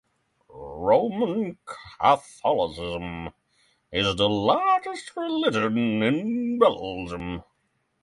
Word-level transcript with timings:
Roman 0.49 1.59
Catholicism, 1.67 3.29
is 3.91 4.15
the 4.15 4.27
largest 4.27 5.15
religion 5.15 6.01
in 6.01 6.57
Belgium. 6.57 7.43